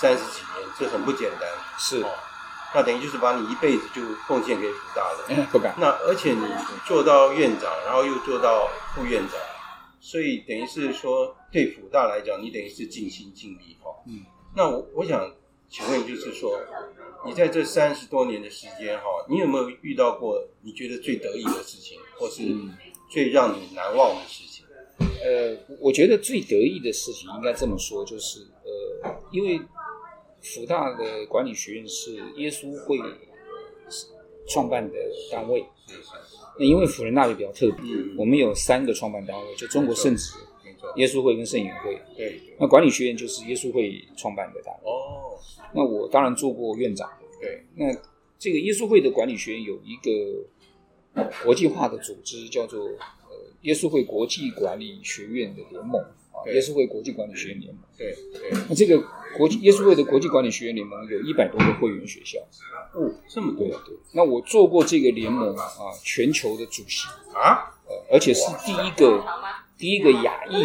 [0.00, 1.48] 三十几年，这很不简单。
[1.78, 2.10] 是，哦，
[2.74, 5.46] 那等于就是把你一辈子就奉献给福大了。
[5.52, 5.76] 不敢。
[5.78, 6.44] 那而且你
[6.84, 9.38] 做到院长，然后又做到副院长，
[10.00, 14.02] 所以等于是说，对福大来讲，你等于是尽心尽力哈。
[14.08, 14.24] 嗯。
[14.56, 15.32] 那我我想
[15.68, 16.58] 请问，就是说，
[17.24, 22.42] 你在这三十多年的时间哈，你有没有遇到过你觉得最得意的事情，或是
[23.10, 24.64] 最让你难忘的事情？
[24.98, 29.60] 呃，我觉得最得意的事情应该这么说，就是呃，因为
[30.40, 32.98] 福大的管理学院是耶稣会
[34.48, 34.94] 创办的
[35.30, 35.64] 单位，
[36.58, 37.82] 那因为辅仁大学比较特别，
[38.16, 40.34] 我们有三个创办单位，就中国圣职、
[40.96, 42.00] 耶稣会跟圣言会。
[42.16, 44.90] 对，那管理学院就是耶稣会创办的单位。
[44.90, 45.36] 哦，
[45.74, 47.10] 那我当然做过院长。
[47.40, 47.92] 对，那
[48.38, 50.46] 这个耶稣会的管理学院有一个
[51.44, 53.46] 国际化的组织，叫做呃。
[53.62, 56.00] 耶稣会国际管理学院的联盟
[56.30, 57.82] 啊，耶稣会国际管理学院联盟。
[57.98, 58.50] 对对。
[58.68, 59.02] 那这个
[59.36, 62.38] 国际耶稣会的国际管理学院联盟有一百多个会员学校。
[62.92, 63.66] 哦，这么多。
[63.66, 63.96] 对对。
[64.12, 65.66] 那我做过这个联盟啊，
[66.04, 67.74] 全球的主席啊，
[68.08, 69.24] 而且是第一个
[69.76, 70.62] 第一个亚裔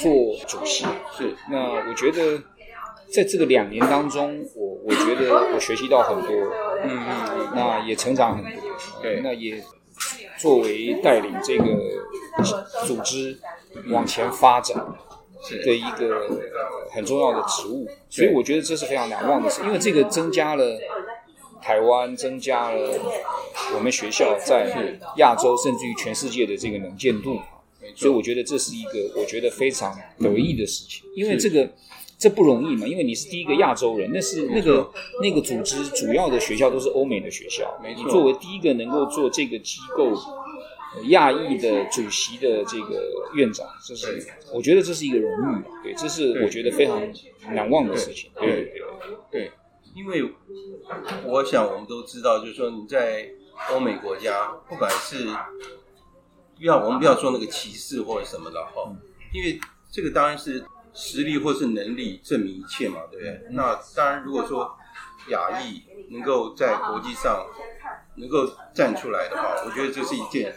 [0.00, 0.84] 做主席。
[1.18, 1.34] 是。
[1.50, 2.40] 那我觉得
[3.12, 6.30] 在这个两年当中，我我觉得我学习到很多，
[6.84, 8.62] 嗯嗯，那也成长很多。
[9.02, 9.20] 对。
[9.24, 9.60] 那也
[10.44, 11.64] 作为带领这个。
[12.84, 13.38] 组织
[13.92, 14.76] 往前发展
[15.64, 16.28] 的一个
[16.90, 20.76] 很重要的职务，所以我觉得这是非常难忘的事，因为这个增加了
[21.62, 22.90] 台湾，增加了
[23.76, 27.38] 我们学校在亚洲甚至于全世界的这个能见度，
[27.94, 31.70] 所以我觉得这是一个我觉得非常得意的事情，因为这个
[32.24, 40.12] 这不容易嘛，因为你是第一个亚洲人，那是那个那个组织主要的学校都是欧美的学校，你作为第一个能够做这个机构。
[41.08, 47.02] 亚裔的主席的这个院长，这是我觉得这是一个荣誉，对，这是我觉得非常
[47.52, 48.64] 难忘的事情，对对？
[48.64, 48.80] 对，
[49.32, 49.52] 对，
[49.96, 50.22] 因为
[51.26, 53.28] 我想我们都知道，就是说你在
[53.72, 55.26] 欧美国家，不管是
[56.60, 58.88] 要我们不要说那个歧视或者什么的哈，
[59.32, 59.58] 因为
[59.90, 60.64] 这个当然是
[60.94, 63.40] 实力或是能力证明一切嘛，对不对？
[63.50, 64.74] 那当然，如果说
[65.28, 67.44] 亚裔能够在国际上。
[68.16, 70.54] 能够站出来的话，我觉得这是一件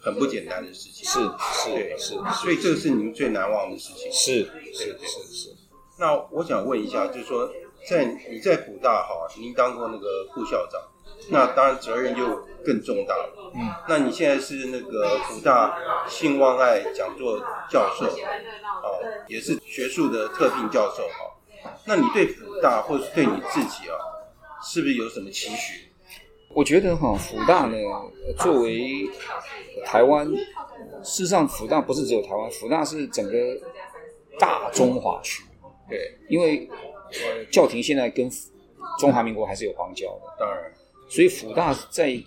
[0.00, 1.04] 很不简单的事情。
[1.04, 4.12] 是是是，所以这个是你们最难忘的事情。
[4.12, 5.56] 是是是是。
[5.98, 7.50] 那我想问一下，就是说，
[7.90, 10.80] 在你在古大哈，您当过那个副校长，
[11.30, 13.52] 那当然责任就更重大了。
[13.54, 13.60] 嗯。
[13.88, 15.78] 那你现在是那个辅大
[16.08, 17.38] 性望爱讲座
[17.70, 18.86] 教授，啊，
[19.28, 21.72] 也是学术的特聘教授哈。
[21.86, 23.96] 那你对辅大或是对你自己啊，
[24.62, 25.88] 是不是有什么期许？
[26.50, 27.76] 我觉得哈，辅大呢，
[28.38, 29.08] 作为
[29.84, 30.26] 台湾，
[31.02, 33.32] 事实上辅大不是只有台湾，辅大是整个
[34.38, 35.42] 大中华区。
[35.88, 36.68] 对，因为
[37.10, 38.30] 呃，教廷现在跟
[38.98, 40.72] 中华民国还是有邦交的，当然，
[41.14, 42.20] 所以辅大在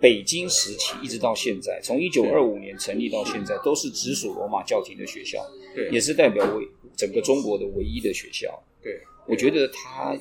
[0.00, 5.44] 北京时期一直到现在，从一九二五年成立到现在，都是直属罗马教廷的学校，
[5.74, 6.66] 对，也是代表为
[6.96, 8.62] 整个中国的唯一的学校。
[8.82, 10.16] 对，我觉得他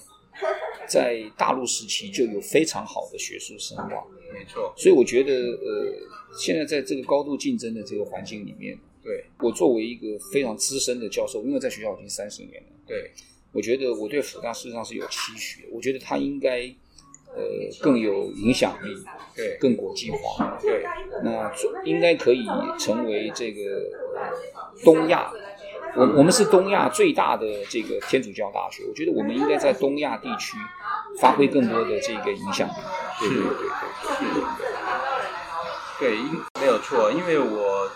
[0.86, 3.90] 在大陆时期就有非常好的学术声望，
[4.34, 4.74] 没错。
[4.78, 5.94] 所以我觉得呃，
[6.38, 8.78] 现在在这个高度竞争的这个环境里面。
[9.02, 12.70] 对，我作为一个非常资深的教授，因为在学校已经三十年了。
[12.88, 13.12] 对，
[13.52, 15.68] 我觉得我对辅大事实上是有期许的。
[15.72, 16.74] 我觉得他应该
[17.36, 17.42] 呃
[17.82, 18.96] 更有影响力，
[19.36, 20.58] 对，更国际化。
[20.62, 20.84] 对，
[21.24, 21.52] 那
[21.84, 22.46] 应该可以
[22.80, 23.62] 成为这个
[24.84, 25.32] 东亚，
[25.96, 28.84] 我我们是东亚最大的这个天主教大学。
[28.88, 30.58] 我觉得我们应该在东亚地区
[31.20, 32.74] 发挥更多的这个影响力。
[33.20, 34.48] 对对对对，是的，
[36.00, 37.90] 对，应没有错，因为我。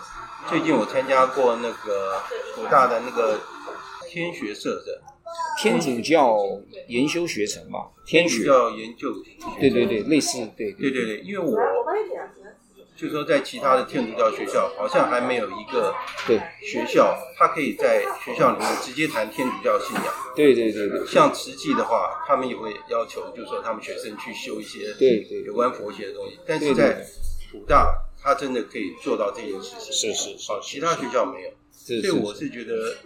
[0.48, 2.22] 最近我参加过那个
[2.56, 3.38] 武大的那个
[4.08, 5.02] 天学社的
[5.58, 6.38] 天主教
[6.88, 9.12] 研修学程吧，天主教研究，
[9.60, 11.56] 对对对，类似，对对对对，因为我
[12.96, 15.94] 就说在其他的天主教学校，好像还没有一个
[16.26, 20.04] 对学校，他可以在学校里面直接谈天主教信仰。
[20.34, 27.04] 对对对对，像慈济的话，他们也会要求，就是说他们学生去修一些对对有关佛学的东西，但是在
[27.52, 28.04] 普大。
[28.20, 32.96] 他真的可以做到这件事情，是是好，其他学校没有，所以我是觉得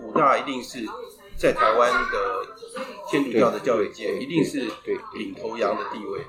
[0.00, 0.84] 武大一定是
[1.40, 2.46] 在台湾的
[3.10, 6.20] 天主教的教育界，一定是对领头羊的地位，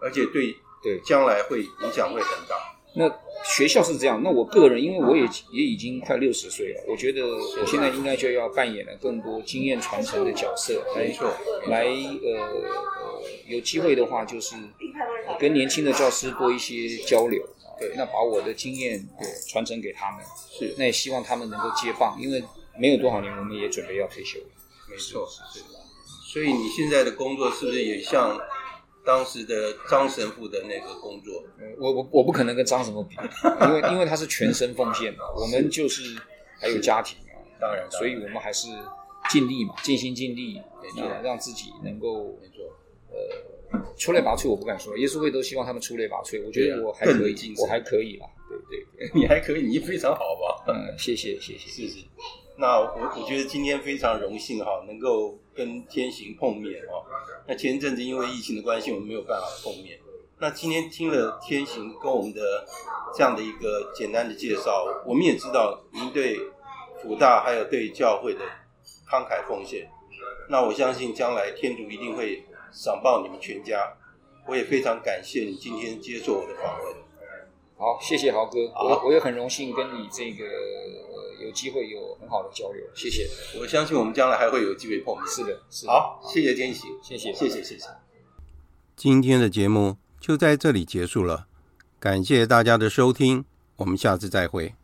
[0.00, 2.56] 而且对对将来会影响会很大。
[2.96, 3.06] 那
[3.44, 11.30] 学校是这样，那我个人，因为我也也已经快六十岁了，我觉得我现在应该就要扮演了更多经验传承的角色，没错，
[11.66, 14.56] 来呃呃有机会的话，就是
[15.38, 17.44] 跟年轻的教师多一些交流。
[17.78, 22.42] 对，那把我的经验对传承给他们，是，那也希望他们能够接棒，因为
[22.78, 24.38] 没有多少年，我们也准备要退休。
[24.90, 25.78] 没错，是的。
[26.32, 28.38] 所以你现在的工作是不是也像
[29.04, 31.42] 当时的张神父的那个工作？
[31.78, 33.16] 我我我不可能跟张神父比，
[33.66, 36.16] 因为 因为他是全身奉献嘛，我们就是
[36.60, 38.68] 还有家庭啊，当然，所以我们还是
[39.30, 40.60] 尽力嘛，尽心尽力，
[40.96, 42.64] 让让自己能够，没错，
[43.10, 43.54] 呃。
[43.96, 44.96] 出类拔萃，我不敢说。
[44.96, 48.26] 耶稣会都希望他们出类拔萃，我觉得我还可以，我还可以啦。
[48.48, 48.56] 对
[48.98, 50.64] 对，对， 你还可以，你非常好吧？
[50.68, 52.06] 嗯，谢谢谢谢谢谢。
[52.56, 57.04] 那我我觉得今天非常荣幸哈，能够跟天行碰面哦。
[57.46, 59.98] 那前一阵子因为疫情的关系，我们没有办法碰面。
[60.38, 62.66] 那今天听了天行跟我们的
[63.14, 66.38] 这样的一个简单的介绍，我们也知道您对
[67.02, 68.40] 福大还有对教会的
[69.08, 69.88] 慷慨奉献。
[70.48, 72.44] 那我相信将来天主一定会。
[72.76, 73.96] 赏报你们全家，
[74.48, 76.92] 我也非常感谢你今天接受我的访问。
[77.78, 80.44] 好，谢谢豪哥，我我也很荣幸跟你这个
[81.44, 83.28] 有机会有很好的交流，谢谢。
[83.60, 85.26] 我相信我们将来还会有机会碰面。
[85.26, 85.92] 是的，是的。
[85.92, 87.84] 好，谢谢天喜，谢谢，谢谢，谢谢。
[88.96, 91.46] 今天的节目就在这里结束了，
[92.00, 93.44] 感谢大家的收听，
[93.76, 94.74] 我们下次再会。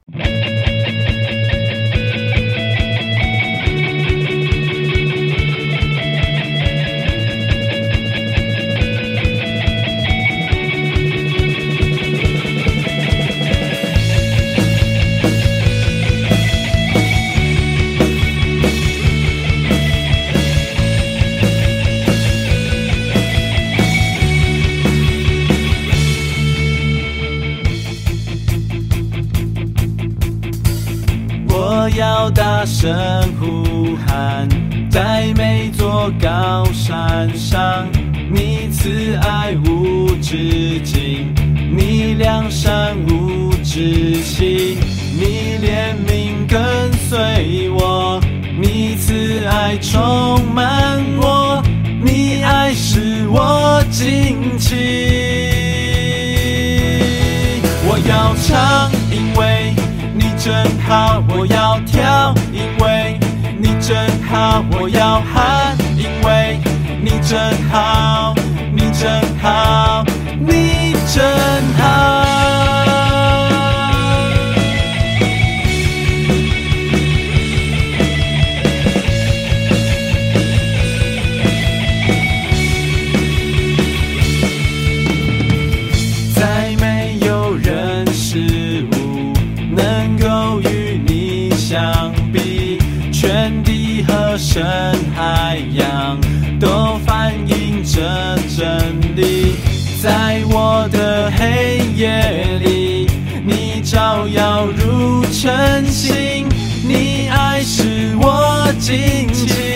[32.60, 32.92] 大声
[33.40, 34.46] 呼喊，
[34.90, 37.88] 在每座高山上，
[38.30, 41.34] 你慈爱无止境，
[41.74, 44.76] 你良善无止息，
[45.14, 48.20] 你怜悯跟随我，
[48.60, 51.62] 你慈爱充满我，
[52.04, 54.76] 你爱使我惊奇。
[57.86, 59.59] 我要唱，因为。
[60.42, 63.20] 真好，我要跳，因为
[63.58, 66.58] 你真好；我要喊，因为
[67.02, 67.38] 你真
[67.70, 68.34] 好，
[68.72, 69.50] 你真好，
[94.10, 94.64] 和深
[95.14, 96.18] 海洋
[96.58, 99.54] 都反映着真理
[100.02, 103.06] 在我的黑夜里
[103.44, 106.48] 你照耀如晨星
[106.82, 109.70] 你爱使我惊奇。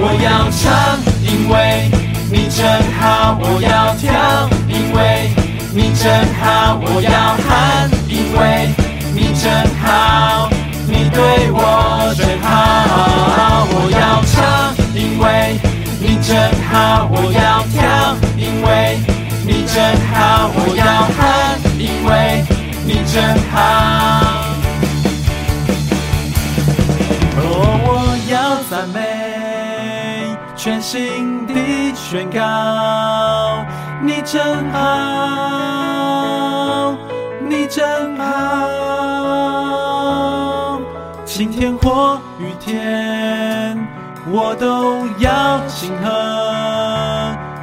[0.00, 1.88] 我要唱因为
[2.32, 2.66] 你真
[2.98, 5.30] 好我要跳因为
[5.72, 8.77] 你真好我要喊因为
[12.48, 13.66] 好。
[13.70, 14.36] 我要唱，
[14.94, 15.26] 因为
[16.00, 16.30] 你真
[16.70, 18.66] 好；我要跳，因为
[19.46, 19.76] 你真
[20.12, 20.82] 好；我要
[21.16, 21.18] 喊，
[21.78, 22.10] 因为
[22.84, 23.16] 你真
[23.52, 23.56] 好。
[27.40, 27.46] 我
[28.30, 28.34] 要
[28.70, 28.96] 赞美，
[30.56, 33.64] 全心地宣告，
[34.02, 34.76] 你真好，
[37.48, 38.77] 你真好。
[41.38, 43.78] 晴天或雨天，
[44.28, 46.10] 我都要庆贺，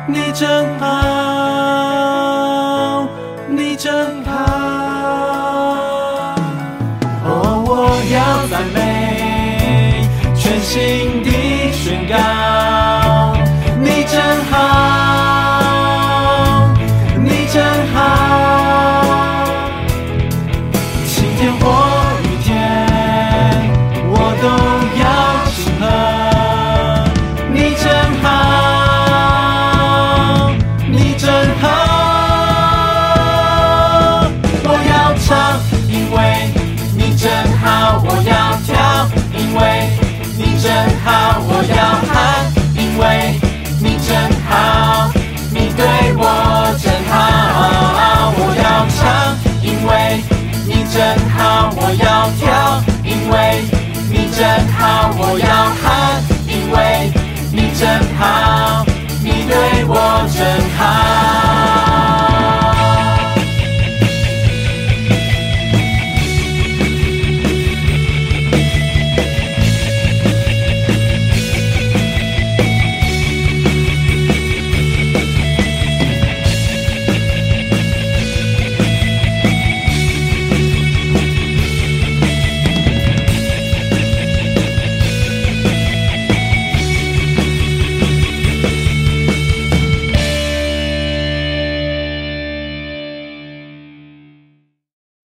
[0.08, 0.86] 你真好，
[3.50, 4.32] 你真好。
[7.26, 10.08] 哦，我要赞美
[10.38, 10.58] 全。
[10.62, 11.25] 心